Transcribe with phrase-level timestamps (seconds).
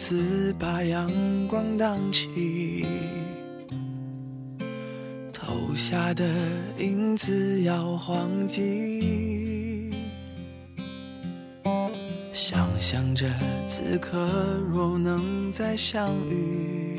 [0.00, 1.08] 头顶的叶子把阳
[1.46, 2.86] 光荡起，
[5.32, 6.24] 投下的
[6.78, 9.92] 影子摇晃起，
[12.32, 13.28] 想象着
[13.68, 14.26] 此刻
[14.66, 16.98] 若能再相遇，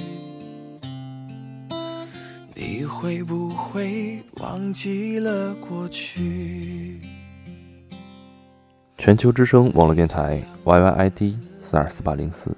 [2.53, 7.01] 你会不会忘记了过去？
[8.97, 12.55] 全球之声网络电台 YYID 四二四八零四。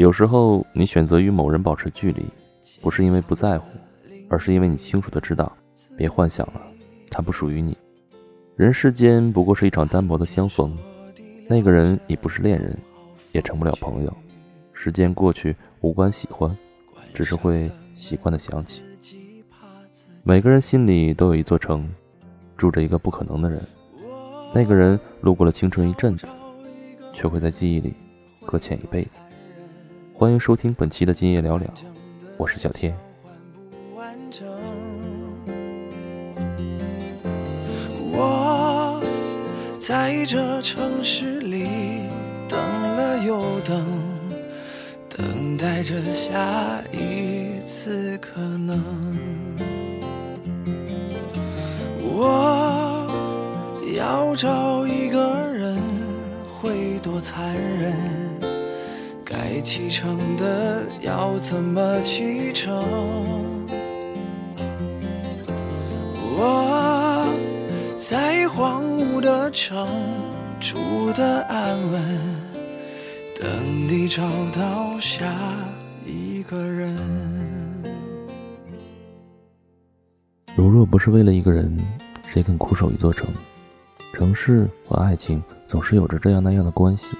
[0.00, 2.24] 有时候，你选择与某人保持距离，
[2.80, 3.66] 不是因为不在乎，
[4.30, 5.54] 而是因为你清楚的知道，
[5.94, 6.62] 别幻想了，
[7.10, 7.76] 他不属于你。
[8.56, 10.74] 人世间不过是一场单薄的相逢，
[11.46, 12.74] 那个人已不是恋人，
[13.32, 14.16] 也成不了朋友。
[14.72, 16.56] 时间过去，无关喜欢，
[17.12, 18.80] 只是会习惯的想起。
[20.22, 21.86] 每个人心里都有一座城，
[22.56, 23.62] 住着一个不可能的人。
[24.54, 26.26] 那个人路过了青春一阵子，
[27.12, 27.92] 却会在记忆里
[28.46, 29.20] 搁浅一辈子。
[30.20, 31.66] 欢迎收听本期的《今夜聊聊》，
[32.36, 32.94] 我是小天。
[38.12, 39.02] 我
[39.80, 42.02] 在这城市里
[42.46, 43.82] 等了又等，
[45.08, 48.78] 等待着下一次可能。
[52.02, 53.06] 我。
[53.96, 55.76] 要找一个人
[56.46, 58.29] 会多残忍？
[59.30, 62.84] 该启程的要怎么启程？
[66.36, 67.32] 我
[67.96, 69.86] 在荒芜的城
[70.58, 70.76] 住
[71.12, 72.18] 的安稳，
[73.40, 73.48] 等
[73.86, 75.32] 你找到下
[76.04, 76.96] 一个人。
[80.56, 81.78] 如若不是为了一个人，
[82.32, 83.28] 谁肯苦守一座城？
[84.12, 87.16] 城市和爱情总是有着这样那样的关系，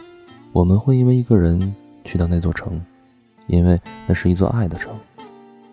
[0.50, 1.72] 我们会因为一个人
[2.04, 2.80] 去到那座城，
[3.46, 4.92] 因为那是一座爱的城；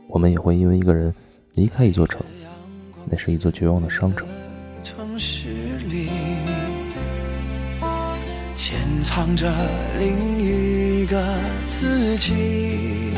[0.08, 1.14] 我们也会因为一个人
[1.54, 2.22] 离开一座城，
[3.06, 4.28] 那是一座绝望的商城。
[4.84, 5.50] 城市
[5.90, 6.10] 里
[8.56, 9.52] 潜藏着
[10.00, 13.12] 另一个自己，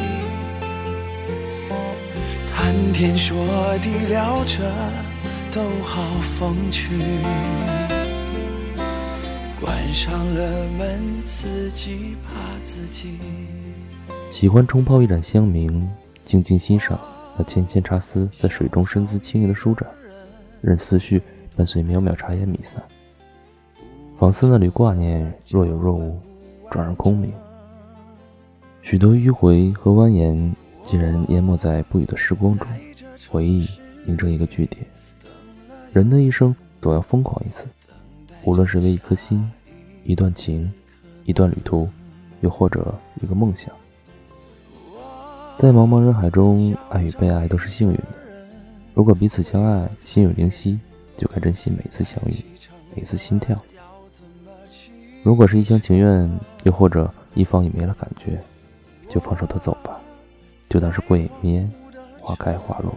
[2.51, 3.45] 谈天说
[3.79, 4.71] 地聊着
[5.51, 6.93] 都好风趣。
[9.89, 12.31] 关上了门，自己怕
[12.63, 13.17] 自己。
[14.31, 15.83] 喜欢冲泡一盏香茗，
[16.23, 16.99] 静静欣赏
[17.35, 19.89] 那纤纤茶丝在水中身姿轻盈的舒展，
[20.61, 21.19] 任思绪
[21.55, 22.83] 伴随渺渺茶烟弥散，
[24.15, 26.19] 仿似那缕挂念若有若无，
[26.69, 27.33] 转而空明。
[28.83, 32.67] 许多迂回和蜿蜒，竟然淹没在不语的时光中，
[33.27, 33.67] 回忆
[34.05, 34.85] 凝成一个句点。
[35.91, 37.65] 人的一生总要疯狂一次，
[38.43, 39.51] 无论是为一颗心。
[40.03, 40.71] 一段情，
[41.25, 41.87] 一段旅途，
[42.41, 43.71] 又或者一个梦想，
[45.57, 48.03] 在茫茫人海中，爱与被爱都是幸运的。
[48.93, 50.79] 如果彼此相爱，心有灵犀，
[51.17, 52.33] 就该珍惜每次相遇，
[52.95, 53.57] 每次心跳。
[55.23, 56.29] 如果是一厢情愿，
[56.63, 58.41] 又或者一方已没了感觉，
[59.09, 59.99] 就放手的走吧，
[60.69, 61.71] 就当是过眼云烟，
[62.21, 62.93] 花开花落。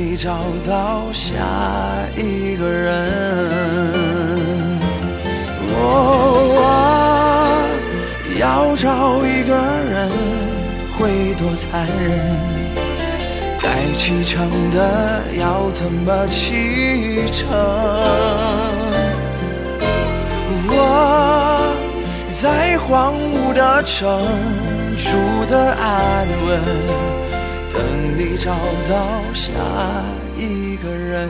[0.00, 1.34] 你找到下
[2.16, 3.10] 一个人，
[5.72, 5.74] 我
[8.38, 9.56] 要找一个
[9.90, 10.08] 人
[10.96, 12.38] 会多残忍？
[13.60, 17.48] 该启程的要怎么启程？
[20.70, 21.74] 我
[22.40, 24.06] 在荒芜的城
[24.96, 25.08] 住
[25.50, 27.27] 的安稳。
[27.72, 28.52] 等你找
[28.88, 29.52] 到下
[30.36, 31.28] 一个人，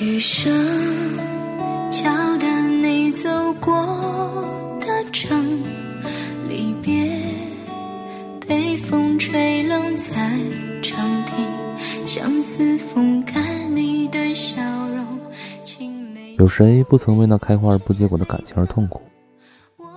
[0.00, 0.50] 余生
[1.90, 3.28] 桥段你走
[3.60, 3.70] 过
[4.80, 5.62] 的城，
[6.48, 7.06] 离别
[8.48, 9.94] 被风吹冷。
[9.98, 10.14] 在。
[12.06, 15.06] 相思风干你的笑容。
[16.38, 19.02] 有谁不曾为那开花而不结果的感情而痛苦？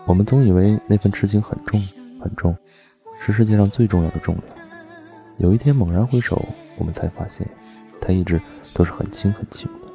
[0.06, 1.82] 我们总以为那份痴情很重
[2.22, 2.56] 很重，
[3.26, 4.46] 是世界上最重要的重量。
[5.38, 6.46] 有一天猛然回首，
[6.78, 7.48] 我们才发现，
[8.00, 8.40] 它一直
[8.74, 9.93] 都是很轻很轻的。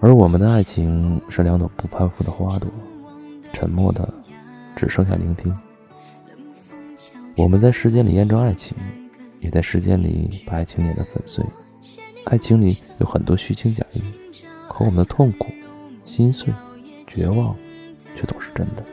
[0.00, 2.70] 而我们的爱情是两朵不攀附的花朵，
[3.52, 4.12] 沉默的，
[4.76, 5.54] 只剩下聆听。
[7.36, 8.76] 我们在时间里验证爱情，
[9.40, 11.44] 也在时间里把爱情碾得粉碎。
[12.26, 14.02] 爱情里有很多虚情假意。
[14.68, 15.46] 可我们的痛苦、
[16.04, 16.52] 心碎、
[17.06, 17.54] 绝望，
[18.16, 18.84] 却总是真的。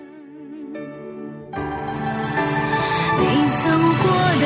[3.19, 3.69] 你走
[4.01, 4.05] 过
[4.41, 4.45] 的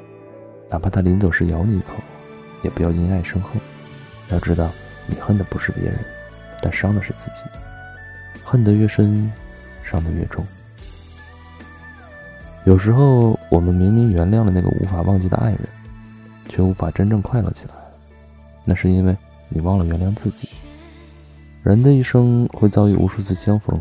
[0.71, 1.95] 哪怕他临走时咬你一口，
[2.63, 3.61] 也不要因爱生恨。
[4.29, 4.71] 要知道，
[5.05, 5.99] 你恨的不是别人，
[6.61, 7.41] 但伤的是自己。
[8.43, 9.31] 恨得越深，
[9.83, 10.45] 伤得越重。
[12.63, 15.59] 有时候，我们明明原谅了那个无法忘记的爱人，
[16.47, 17.73] 却无法真正快乐起来，
[18.63, 19.17] 那是因为
[19.49, 20.47] 你忘了原谅自己。
[21.63, 23.77] 人的一生会遭遇无数次相逢。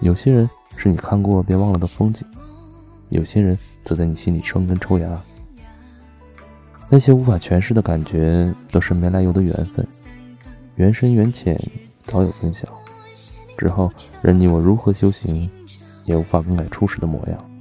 [0.00, 2.26] 有些人是你看过别忘了的风景，
[3.08, 5.22] 有些人则在你心里生根抽芽。
[6.94, 9.84] 那些无法诠释的感觉，都是没来由的缘分，
[10.76, 11.60] 缘深缘浅，
[12.04, 12.68] 早有分晓。
[13.58, 13.92] 之后
[14.22, 15.50] 任你我如何修行，
[16.04, 17.53] 也无法更改初始的模样。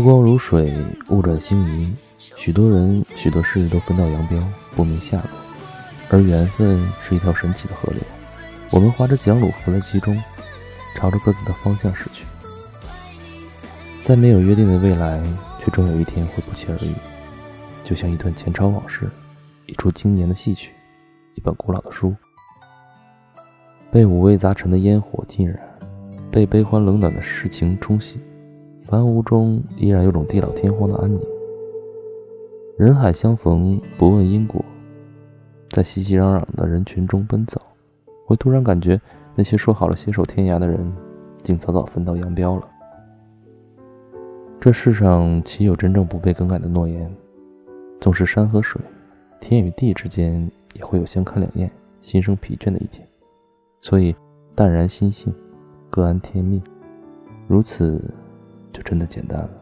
[0.00, 0.72] 时光如水，
[1.10, 4.42] 物转星移，许多人、许多事都分道扬镳，
[4.74, 5.26] 不明下落。
[6.08, 8.00] 而缘分是一条神奇的河流，
[8.70, 10.18] 我们划着桨橹浮在其中，
[10.96, 12.24] 朝着各自的方向驶去。
[14.02, 15.22] 在没有约定的未来，
[15.62, 16.94] 却终有一天会不期而遇，
[17.84, 19.06] 就像一段前朝往事，
[19.66, 20.70] 一出经年的戏曲，
[21.34, 22.16] 一本古老的书，
[23.92, 25.60] 被五味杂陈的烟火浸染，
[26.30, 28.18] 被悲欢冷暖的世情冲洗。
[28.82, 31.20] 凡无中依然有种地老天荒的安宁。
[32.76, 34.64] 人海相逢，不问因果，
[35.70, 37.60] 在熙熙攘攘的人群中奔走，
[38.26, 39.00] 会突然感觉
[39.34, 40.92] 那些说好了携手天涯的人，
[41.42, 42.66] 竟早早分道扬镳了。
[44.60, 47.10] 这世上岂有真正不被更改的诺言？
[48.00, 48.80] 纵是山和水，
[49.40, 51.70] 天与地之间，也会有相看两厌、
[52.00, 53.06] 心生疲倦的一天。
[53.82, 54.16] 所以，
[54.54, 55.32] 淡然心性，
[55.90, 56.62] 各安天命，
[57.46, 58.02] 如此。
[58.72, 59.59] 就真的简单了。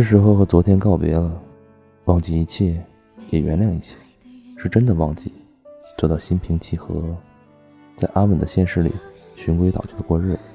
[0.00, 1.42] 是时候和昨天告别了，
[2.04, 2.80] 忘记一切，
[3.30, 3.96] 也原谅一切，
[4.56, 5.32] 是真的忘记，
[5.96, 7.02] 做到心平气和，
[7.96, 10.50] 在安稳的现实里循规蹈矩的过日子，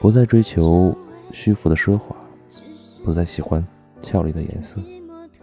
[0.00, 0.94] 不再追求
[1.32, 2.14] 虚浮的奢华，
[3.04, 3.66] 不再喜欢
[4.02, 4.82] 俏丽的颜色，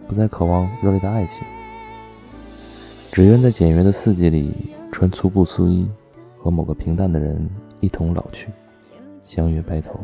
[0.06, 1.42] 不再渴望热烈的爱情，
[3.10, 5.88] 只愿在简约的四季里穿粗布素衣，
[6.38, 7.44] 和某个平淡的人
[7.80, 8.46] 一同老去，
[9.20, 9.98] 相约白头。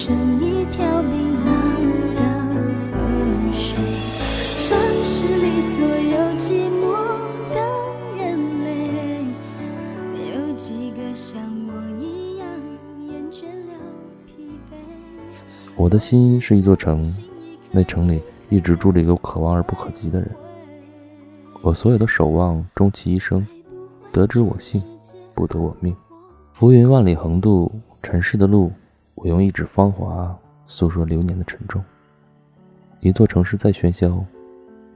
[0.00, 2.22] 成一条冰冷的
[2.92, 3.76] 河水。
[4.68, 6.94] 城市里所有寂寞
[7.52, 7.58] 的
[8.16, 9.26] 人类，
[10.14, 12.48] 有几个像我一样
[13.08, 13.74] 厌倦了
[14.24, 14.76] 疲惫？
[15.74, 17.04] 我的心是一座城，
[17.72, 20.30] 那城里一直住着一个可望而不可及的人。
[21.60, 23.44] 我所有的守望，终其一生，
[24.12, 24.80] 得之我幸，
[25.34, 25.92] 不得我命。
[26.52, 27.68] 浮云万里横渡，
[28.00, 28.70] 尘世的路
[29.20, 30.36] 我用一纸芳华
[30.68, 31.82] 诉说流年的沉重。
[33.00, 34.24] 一座城市再喧嚣，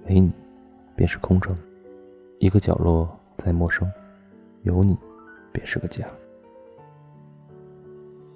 [0.07, 0.31] 没你
[0.95, 1.53] 便是空城；
[2.39, 3.91] 一个角落再陌生，
[4.63, 4.97] 有你
[5.51, 6.07] 便是个家。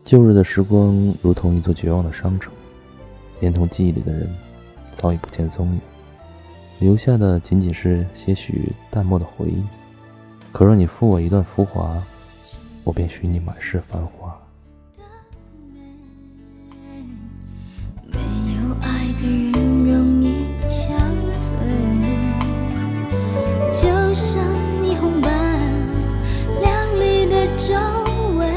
[0.02, 2.52] 旧日的时光如同一座绝望的商城，
[3.38, 4.28] 连同记忆里的人
[4.90, 5.80] 早已不见踪影。
[6.80, 9.62] 留下的仅仅是些许淡漠的回忆。
[10.52, 12.02] 可若你负我一段浮华，
[12.82, 14.36] 我便许你满世繁华。
[19.26, 19.52] 人
[19.84, 20.86] 容易憔
[21.34, 21.50] 悴，
[23.72, 24.40] 就像
[24.82, 25.30] 霓虹般
[26.60, 27.74] 亮丽的皱
[28.36, 28.48] 纹，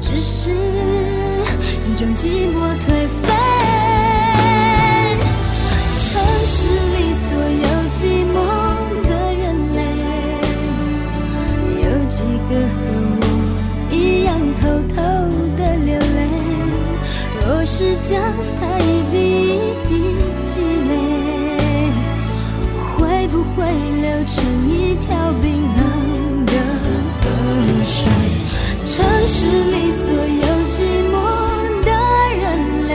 [0.00, 0.50] 只是
[1.86, 2.86] 一种寂寞颓
[3.20, 3.22] 废。
[5.98, 6.02] 城
[6.46, 6.56] 市
[6.94, 8.34] 里所有寂寞
[9.06, 9.42] 的人
[9.74, 9.78] 类，
[11.82, 12.82] 有几个和
[13.20, 13.22] 我
[13.90, 14.62] 一样偷
[14.94, 14.96] 偷
[15.58, 16.18] 的流泪？
[17.46, 18.14] 若是将。
[29.44, 30.80] 城市里所有寂
[31.12, 31.14] 寞
[31.84, 31.90] 的
[32.40, 32.42] 人
[32.88, 32.92] 类，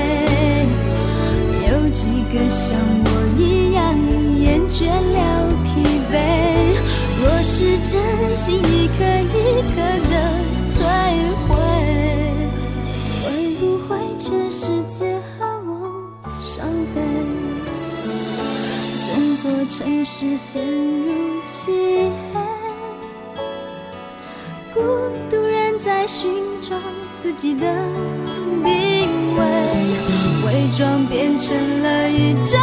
[1.70, 2.76] 有几个像
[3.06, 3.78] 我一样
[4.40, 5.18] 厌倦了
[5.64, 5.70] 疲
[6.12, 6.12] 惫？
[7.22, 8.02] 若是真
[8.36, 9.78] 心，一颗一颗
[10.10, 10.14] 的
[10.68, 10.74] 摧
[11.46, 11.50] 毁。
[13.22, 13.26] 会
[13.60, 15.72] 不会全世界和我
[16.42, 16.66] 伤
[16.96, 16.98] 悲？
[19.06, 21.08] 整座城市陷入
[21.46, 21.72] 漆
[22.29, 22.29] 黑，
[26.12, 26.28] 寻
[26.60, 26.76] 找
[27.22, 27.72] 自己的
[28.64, 29.44] 定位，
[30.44, 32.60] 伪装变成了一张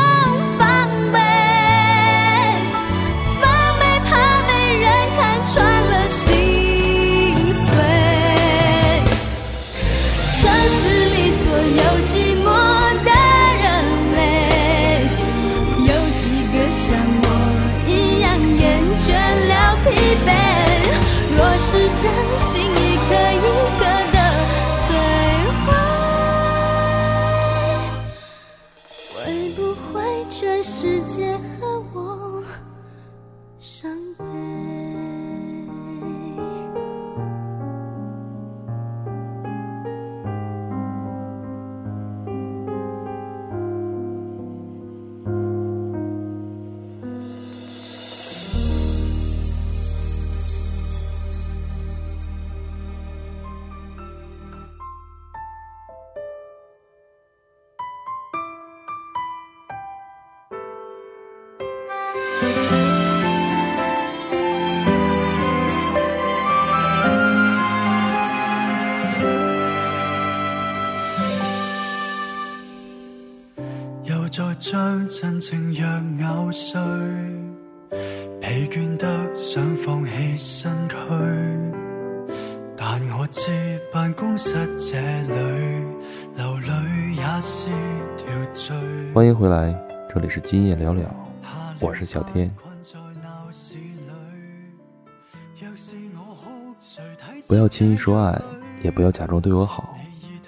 [74.58, 75.86] 将真情药
[76.18, 76.80] 咬碎，
[78.40, 80.96] 疲倦得想放弃身躯，
[82.74, 85.34] 但我知办公室这里
[86.36, 87.68] 流泪也是
[88.16, 88.74] 条罪。
[89.14, 89.78] 欢迎回来，
[90.12, 91.04] 这里是今夜聊聊，
[91.78, 92.50] 我是小天。
[97.46, 98.40] 不要轻易说爱，
[98.82, 99.94] 也不要假装对我好，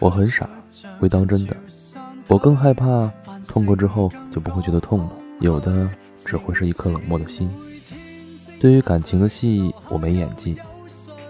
[0.01, 0.49] 我很傻，
[0.99, 1.55] 会当真的。
[2.29, 3.13] 我更害怕。
[3.47, 7.51] 痛过之后就不会觉得痛了，有的只会是一颗冷漠的心。
[8.61, 10.57] 对于感情的戏，我没演技，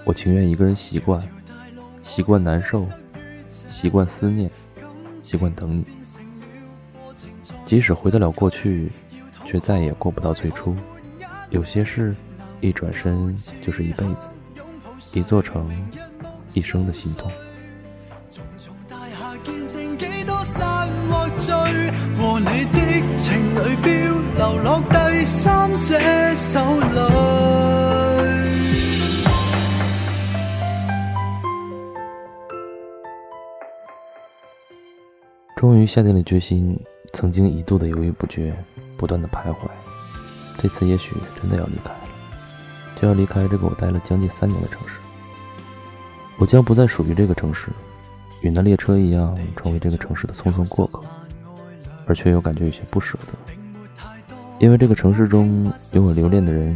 [0.04, 1.20] 我情愿一个人习惯，
[2.02, 2.88] 习惯难受，
[3.46, 4.50] 习惯思念，
[5.20, 5.84] 习惯等你。
[7.66, 8.90] 即使回得了过去，
[9.44, 10.74] 却再也过不到最初。
[11.50, 12.16] 有些事，
[12.60, 14.30] 一转身就是一辈子，
[15.12, 15.70] 一座城，
[16.54, 17.30] 一生的心痛。
[21.10, 23.88] 和你的情侣表
[24.36, 25.98] 流落第三者
[26.34, 26.98] 手里。
[35.56, 36.78] 终于下定了决心，
[37.12, 38.54] 曾经一度的犹豫不决，
[38.96, 39.68] 不断的徘徊。
[40.56, 42.00] 这次也许真的要离开了，
[42.94, 44.98] 就要离开这个我待了将近三年的城市。
[46.38, 47.70] 我将不再属于这个城市，
[48.42, 51.02] 与那列车一样，成为这个城市的匆匆过客。
[52.10, 53.52] 而却又感觉有些不舍得，
[54.58, 56.74] 因为这个城市中有我留恋的人，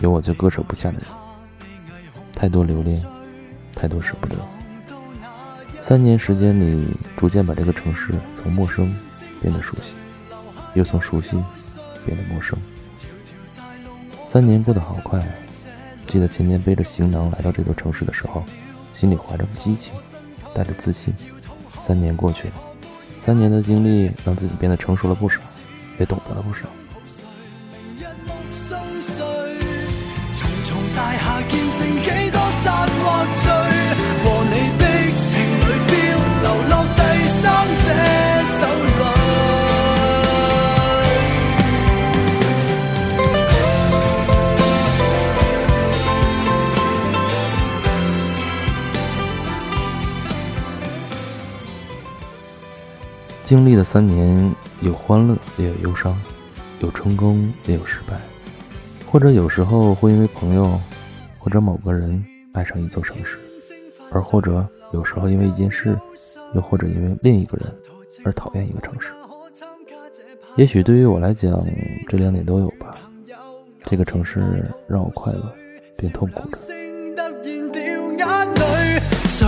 [0.00, 1.04] 有我最割舍不下的人，
[2.32, 3.00] 太多留恋，
[3.74, 4.34] 太多舍不得。
[5.80, 8.92] 三年时间里，逐渐把这个城市从陌生
[9.40, 9.92] 变得熟悉，
[10.74, 11.30] 又从熟悉
[12.04, 12.58] 变得陌生。
[14.26, 15.26] 三年过得好快啊，
[16.08, 18.42] 记得前年背着行囊来到这座城市的时候，
[18.92, 19.94] 心里怀着激情，
[20.54, 21.14] 带着自信。
[21.82, 22.54] 三年过去了，
[23.18, 25.40] 三年的经历让自己变得成熟了不少，
[25.98, 26.68] 也懂得了不少。
[53.50, 56.16] 经历了三年，有欢乐，也有忧伤，
[56.78, 58.16] 有成功，也有失败，
[59.10, 60.80] 或者有时候会因为朋友，
[61.36, 63.38] 或者某个人爱上一座城市，
[64.12, 65.98] 而或者有时候因为一件事，
[66.54, 67.66] 又或者因为另一个人
[68.24, 69.10] 而讨厌一个城市。
[70.54, 71.52] 也许对于我来讲，
[72.06, 72.96] 这两点都有吧。
[73.82, 75.52] 这个城市让我快乐，
[75.98, 76.79] 并痛苦着。
[79.40, 79.46] 谁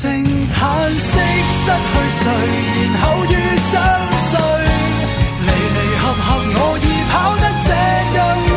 [0.00, 0.02] 正
[0.48, 0.56] 叹
[0.94, 2.24] 息失去谁，
[2.80, 3.70] 然后遇上
[4.16, 4.32] 谁？
[5.44, 6.82] 离离合合，我已
[7.12, 7.68] 跑得这
[8.16, 8.18] 样
[8.54, 8.56] 累。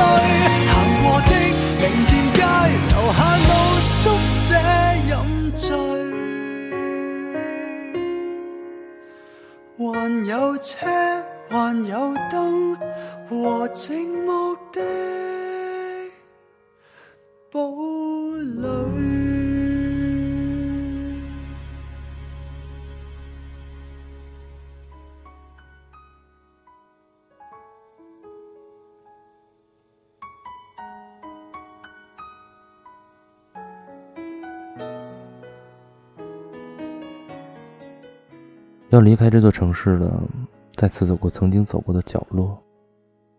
[0.71, 1.31] 行过的
[1.81, 2.39] 名店街，
[2.87, 3.51] 留下露
[3.81, 3.91] 宿
[4.47, 4.49] 者
[5.09, 5.11] 饮
[5.51, 5.59] 醉。
[9.77, 9.83] 还
[10.25, 10.71] 有车，
[11.49, 11.51] 还
[11.85, 11.91] 有
[12.31, 12.33] 灯
[13.27, 13.77] 和寂
[14.25, 14.75] 寞的
[17.51, 17.59] 堡
[18.61, 18.65] 垒。
[38.97, 40.23] 要离开这座城市了，
[40.75, 42.57] 再次走过曾经走过的角落，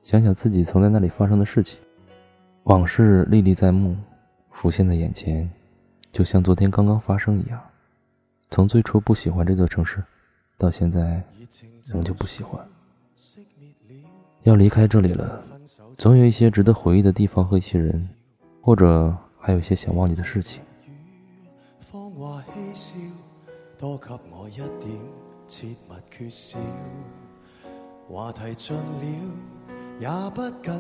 [0.05, 1.81] 想想自己曾在那里发生的事情，
[2.63, 3.97] 往事历历在目，
[4.53, 5.51] 浮现在眼前，
[6.13, 7.61] 就像昨天刚刚发生一样。
[8.51, 10.01] 从最初不喜欢这座城市，
[10.57, 11.21] 到现在
[11.87, 12.65] 仍旧不喜欢。
[14.45, 15.43] 要离开这里了，
[15.97, 18.09] 总有一些值得回忆的地方和一些人，
[18.61, 20.63] 或者还有一些想忘记的事情。
[25.49, 26.59] 切勿缺少，
[28.07, 29.07] 话题尽了
[29.99, 30.75] 也不紧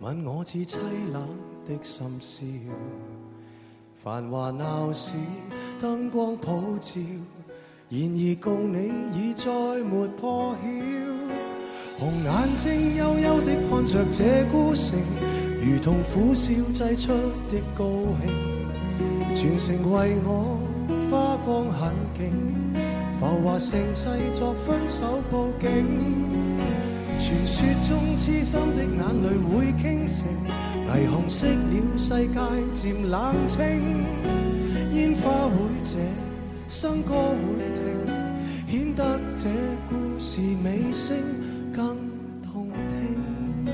[0.00, 0.78] 要，吻我似凄
[1.10, 1.26] 冷
[1.64, 2.44] 的深宵。
[3.96, 5.14] 繁华闹市，
[5.80, 7.00] 灯光普照，
[7.88, 9.50] 然而共你已再
[9.84, 10.68] 没破晓。
[11.98, 14.98] 红眼睛幽幽的看着这孤城，
[15.62, 17.12] 如同苦笑挤出
[17.48, 17.86] 的高
[18.20, 20.60] 兴，全城为我
[21.10, 22.65] 花光很劲。
[23.26, 25.68] 浮华盛世作分手布景，
[27.18, 30.28] 传说中痴心的眼泪会倾城，
[30.86, 32.38] 霓虹熄了世界
[32.72, 33.58] 渐冷清，
[34.92, 35.98] 烟花会谢，
[36.68, 37.82] 笙歌会停，
[38.68, 39.48] 显得这
[39.88, 41.16] 故事尾声
[41.72, 41.96] 更
[42.44, 43.66] 动听。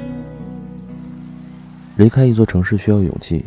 [1.98, 3.44] 离开一座城市需要勇气，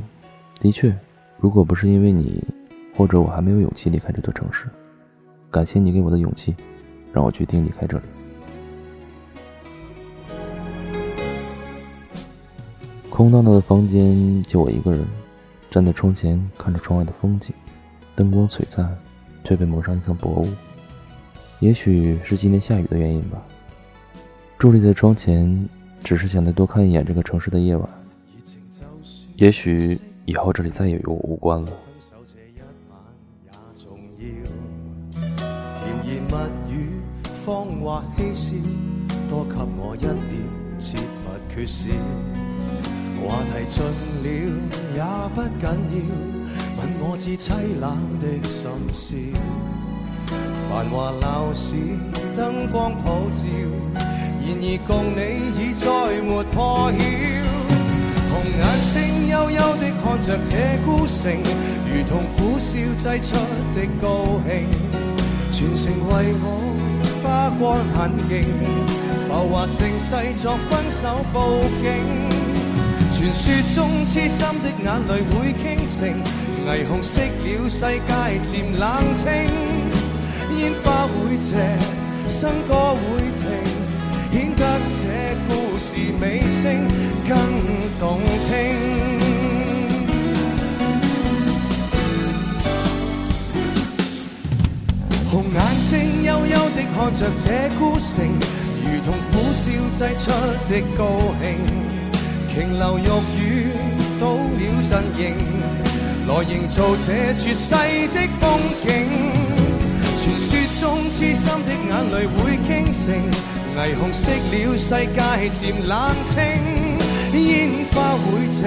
[0.60, 0.96] 的确，
[1.40, 2.44] 如果不是因为你，
[2.96, 4.68] 或者我还没有勇气离开这座城市。
[5.56, 6.54] 感谢你给我的勇气，
[7.14, 8.04] 让我决定离开这里。
[13.10, 15.06] 空荡荡的房间，就我一个人，
[15.72, 17.54] 站在窗前看着窗外的风景，
[18.18, 18.94] 灯光璀璨，
[19.46, 20.50] 却被蒙上一层薄雾。
[21.62, 23.42] 也许是今天下雨的原因吧。
[24.60, 25.70] 伫立在窗前，
[26.04, 27.90] 只是想再多看一眼这个城市的夜晚。
[29.38, 31.72] 也许以后这里再也与我无关了。
[37.46, 38.52] 谎话嬉笑，
[39.30, 40.18] 多给我一点，
[40.80, 41.90] 切勿缺少。
[43.24, 43.84] 话题尽
[44.24, 44.28] 了
[44.96, 45.00] 也
[45.36, 45.96] 不紧要，
[46.76, 47.86] 吻我至凄冷
[48.20, 49.16] 的心笑。
[50.68, 51.76] 繁华闹市，
[52.36, 53.46] 灯光普照，
[53.94, 55.20] 然而共你
[55.62, 55.86] 已再
[56.24, 56.98] 没破晓。
[58.32, 60.52] 红眼睛幽幽的看着这
[60.84, 61.32] 孤城，
[61.86, 63.38] 如同苦笑挤出
[63.76, 64.66] 的高兴，
[65.52, 66.65] 全城为我。
[67.26, 68.46] 花光很劲，
[69.28, 71.40] 浮华盛世作分手布
[71.82, 71.86] 景。
[73.12, 75.98] 传说中痴心的眼泪会倾城，
[76.68, 78.10] 霓虹熄了世界
[78.44, 78.84] 渐冷
[79.16, 79.26] 清。
[80.58, 81.50] 烟花会谢，
[82.30, 83.02] 笙歌会
[83.42, 83.44] 停，
[84.32, 84.62] 显得
[84.92, 85.04] 这
[85.48, 85.88] 故事
[86.22, 86.24] 尾
[86.62, 86.64] 声
[87.28, 87.36] 更
[88.00, 88.52] 动听
[97.06, 97.14] 看。
[97.14, 98.26] 着这孤城，
[98.84, 100.32] 如同苦笑挤出
[100.68, 101.06] 的高
[101.40, 101.46] 兴。
[102.50, 103.02] 瓊樓玉
[103.38, 103.44] 宇
[104.20, 105.36] 倒了陣形，
[106.28, 107.76] 來營造這絕世
[108.08, 108.44] 的風
[108.84, 108.90] 景。
[110.18, 110.50] 傳說
[110.82, 113.14] 中痴心的眼淚會傾城，
[113.78, 115.22] 霓虹熄了世界
[115.54, 115.94] 漸冷
[116.26, 116.34] 清，
[117.40, 118.64] 煙花會謝，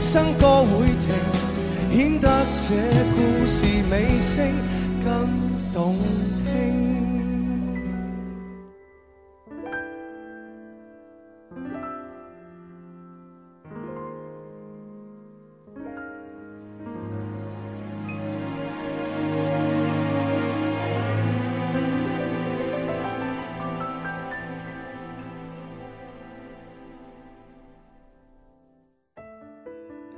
[0.00, 1.04] 笙歌會停，
[1.92, 2.74] 顯得這
[3.16, 4.54] 故事尾聲
[5.02, 5.28] 更
[5.72, 5.96] 動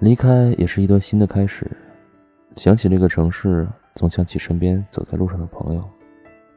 [0.00, 1.66] 离开也是一段新的开始。
[2.56, 5.82] 想起这个城市，总想起身边走在路上的朋友。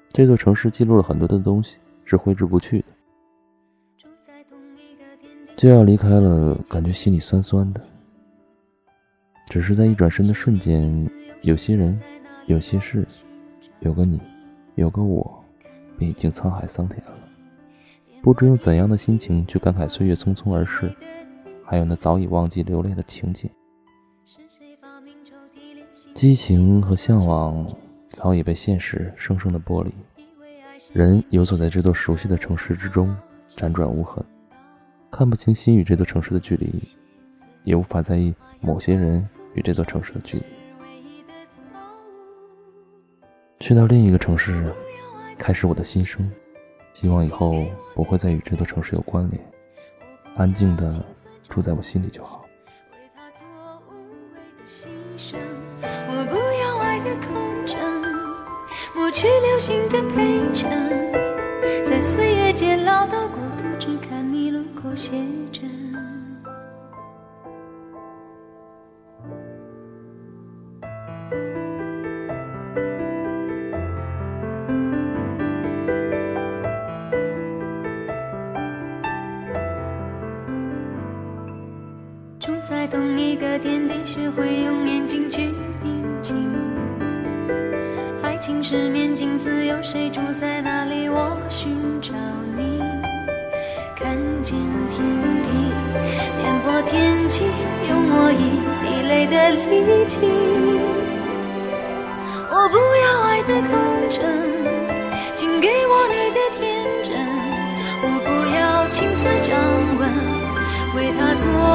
[0.09, 2.85] 这座城市记录了很多的东西，是挥之不去的。
[5.55, 7.81] 就要离开了，感觉心里酸酸的。
[9.47, 11.09] 只是在一转身的瞬间，
[11.41, 11.99] 有些人，
[12.45, 13.07] 有些事，
[13.79, 14.21] 有个你，
[14.75, 15.43] 有个我，
[15.97, 17.13] 便已经沧海桑田了。
[18.21, 20.91] 不知用怎样的心情去感慨岁月匆匆而逝。
[21.71, 23.49] 还有那早已忘记流泪的情景，
[26.13, 27.65] 激情和向往
[28.09, 29.93] 早已被现实生生的剥离。
[30.91, 33.15] 人游走在这座熟悉的城市之中，
[33.55, 34.21] 辗转无痕，
[35.09, 36.89] 看不清心与这座城市的距离，
[37.63, 40.43] 也无法在意某些人与这座城市的距离。
[43.61, 44.75] 去到另一个城市，
[45.37, 46.29] 开始我的新生。
[46.91, 47.63] 希望以后
[47.95, 49.41] 不会再与这座城市有关联，
[50.35, 51.01] 安静的。
[51.51, 52.45] 住在我心里就好。
[52.93, 53.45] 为他做
[53.89, 53.91] 无
[54.33, 54.87] 谓的牺
[55.17, 55.35] 牲
[56.07, 57.77] 我不要爱的空城，
[58.95, 60.71] 抹去流星的陪衬，
[61.85, 65.11] 在岁月间老的国度，只看你轮廓写
[65.51, 65.80] 真。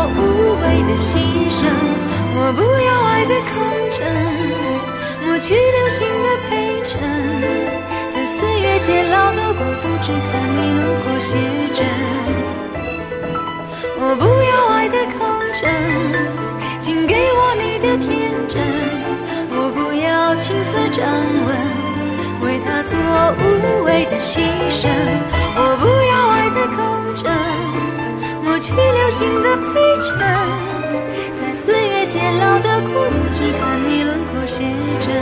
[0.06, 1.18] 无谓的牺
[1.50, 1.66] 牲，
[2.34, 3.54] 我不要爱的空
[3.92, 3.98] 城，
[5.26, 6.50] 抹去流星的陪
[6.84, 7.00] 衬，
[8.12, 11.36] 在岁月渐老的国度，只看你轮廓写
[11.74, 11.84] 真。
[13.98, 15.18] 我不要爱的空
[15.54, 15.66] 城，
[16.78, 18.62] 请给我你的天真，
[19.50, 21.02] 我不要青丝掌
[21.46, 21.48] 纹，
[22.42, 22.92] 为他做
[23.40, 24.38] 无谓的牺
[24.70, 24.88] 牲，
[25.56, 26.76] 我不要爱的空
[27.16, 27.24] 城。
[28.56, 30.18] 拂去流星的陪衬，
[31.36, 34.64] 在岁月渐老的孤独，只看你轮廓写
[34.98, 35.12] 真。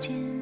[0.00, 0.35] 间。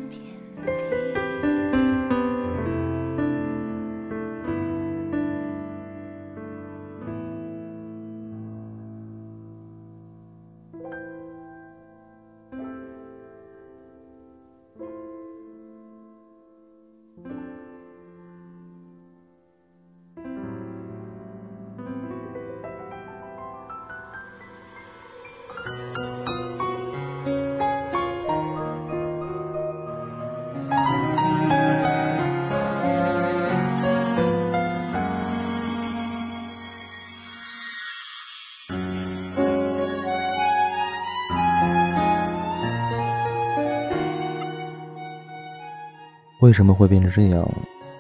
[46.45, 47.43] 为什么会变成这样？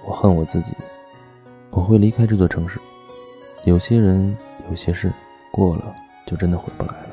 [0.04, 0.74] 我恨我自己。
[1.70, 2.78] 我会离开这座城市。
[3.64, 4.36] 有些人，
[4.68, 5.10] 有些事，
[5.50, 7.08] 过了就真的回不来了。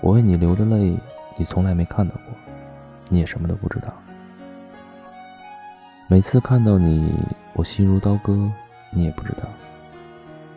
[0.00, 0.96] 我为你流的泪，
[1.36, 2.32] 你从来没看到过，
[3.08, 3.88] 你也什么都不知道。
[6.06, 7.12] 每次看到你，
[7.54, 8.48] 我心如刀割，
[8.90, 9.48] 你也不知道。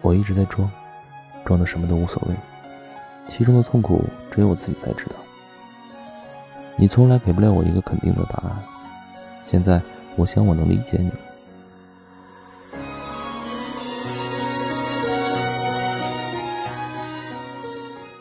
[0.04, 0.70] 我一直在装，
[1.44, 2.36] 装的什么都无所谓，
[3.26, 5.15] 其中的痛苦只有我自己才知道。
[6.76, 8.56] 你从来给不了我一个肯定的答案。
[9.44, 9.80] 现在，
[10.15, 11.17] 我想我能理解你了。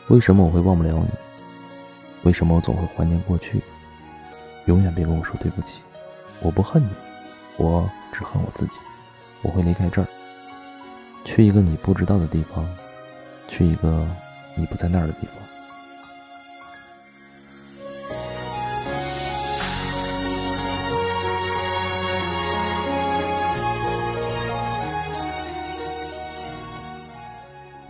[0.08, 1.08] 为什么我会忘不了你？
[2.24, 3.60] 为什么我总会怀念过去？
[4.66, 5.82] 永远别跟我说对不起。
[6.40, 6.90] 我不恨你，
[7.56, 8.80] 我只恨我自己。
[9.42, 10.08] 我会离开这儿，
[11.24, 12.66] 去一个你不知道的地方，
[13.46, 14.06] 去一个
[14.56, 15.43] 你不在那儿的地方。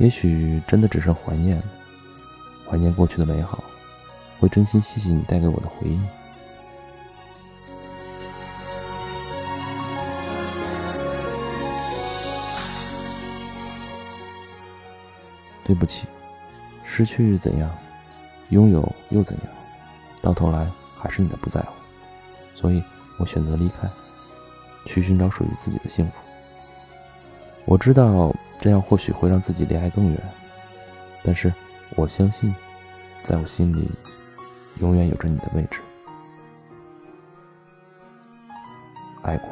[0.04, 1.64] 也许真的只剩怀念了。
[2.68, 3.64] 怀念过去的美好，
[4.38, 5.98] 会真心谢谢你带给我的回忆。
[15.64, 16.06] 对不起，
[16.84, 17.74] 失去怎样，
[18.50, 19.46] 拥有又怎样，
[20.20, 21.68] 到头来还是你的不在乎。
[22.54, 22.84] 所以
[23.16, 23.88] 我选择离开，
[24.84, 26.23] 去寻找属于自己的幸福。
[27.74, 30.22] 我知道这样或许会让自己离爱更远，
[31.24, 31.52] 但是。
[31.96, 32.54] 我相信，
[33.22, 33.88] 在我心里，
[34.80, 35.80] 永远有着你的位置。
[39.22, 39.48] 爱过。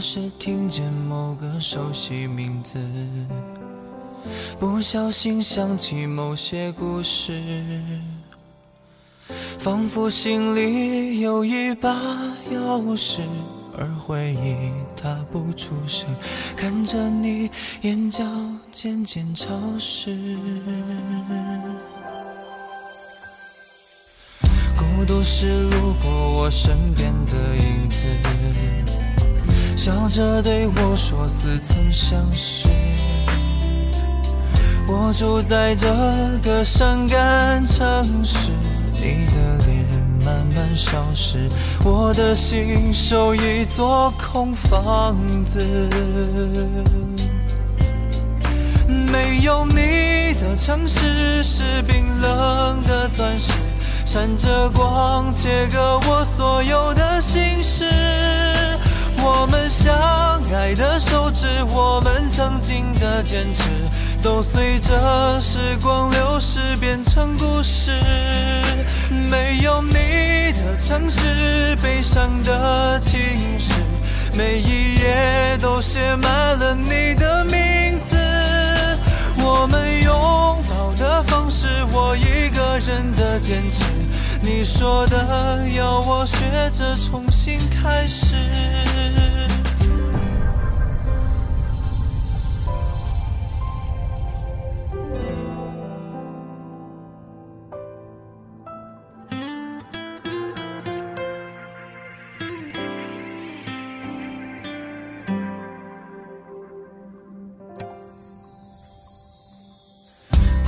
[0.00, 2.78] 是听见某个熟悉名字，
[4.58, 7.42] 不小心想起某些故事，
[9.58, 11.90] 仿佛心里有一把
[12.50, 13.20] 钥匙，
[13.76, 16.08] 而回忆它不出声，
[16.56, 17.50] 看着你
[17.82, 18.24] 眼角
[18.70, 20.16] 渐渐潮湿，
[24.76, 27.96] 孤独是路过我身边的影子。
[29.76, 32.66] 笑着对我说似曾相识。
[34.88, 35.86] 我住在这
[36.42, 38.50] 个伤感城市，
[38.94, 39.84] 你的脸
[40.24, 41.48] 慢慢消失，
[41.84, 45.60] 我的心守一座空房子。
[48.88, 53.52] 没有你的城市是冰冷的钻石，
[54.06, 57.84] 闪着光，切割我所有的心事。
[59.22, 59.92] 我们相
[60.52, 63.62] 爱的手指，我们曾经的坚持，
[64.22, 67.90] 都随着时光流逝变成故事。
[69.10, 73.18] 没有你的城市，悲伤的情
[73.58, 73.72] 诗，
[74.34, 78.16] 每一页都写满了你的名字。
[79.38, 83.95] 我们拥抱的方式，我一个人的坚持。
[84.46, 88.36] 你说的要我学着重新开始。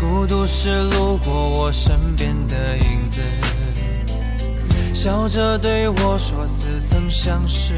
[0.01, 3.38] 孤独是路过我身边的影子。
[5.01, 7.73] 笑着对我说似曾相识。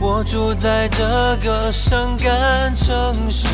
[0.00, 3.48] 我住在这个伤感城市，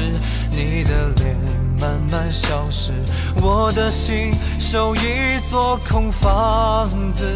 [0.52, 1.36] 你的脸
[1.80, 2.92] 慢慢消失，
[3.42, 7.26] 我的心守一座空房子。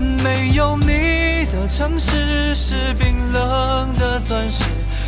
[0.00, 4.64] 没有你的城市是冰冷的钻石，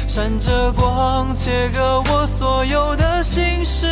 [0.07, 3.87] 闪着光，切割我所有的心事。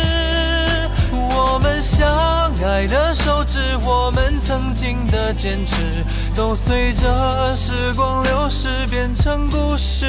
[1.51, 10.05] 我们相爱的手指我们曾经的坚持都随着时光流逝变成故事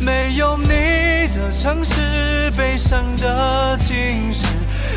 [0.00, 4.46] 没有你的城市悲伤的情诗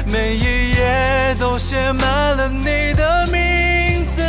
[0.05, 4.21] 每一页都写满了你的名字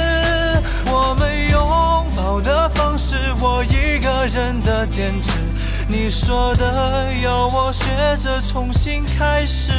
[0.87, 5.44] 我们拥抱的方式我一个人的坚持。
[5.87, 7.85] 你说的要我学
[8.19, 9.73] 着重新开始。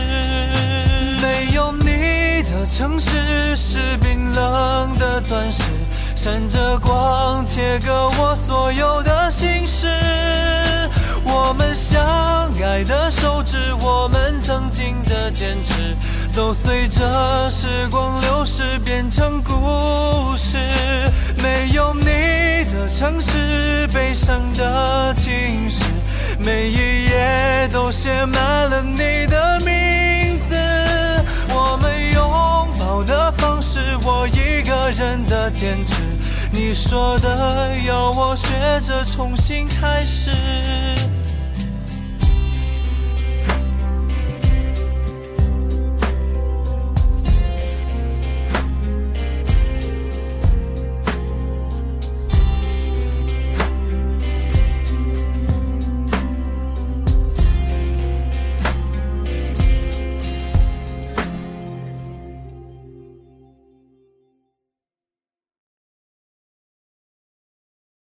[1.21, 5.63] 没有你的城市是冰冷的钻石，
[6.15, 9.87] 闪着光，切割我所有的心事。
[11.23, 15.95] 我们相爱的手指，我们曾经的坚持，
[16.35, 20.57] 都随着时光流逝变成故事。
[21.41, 22.05] 没有你
[22.73, 25.85] 的城市，悲伤的情诗，
[26.37, 30.55] 每一页都写满了你的名字。
[31.53, 36.01] 我们拥抱的方式，我一个人的坚持。
[36.51, 38.47] 你说的要我学
[38.81, 40.31] 着重新开始。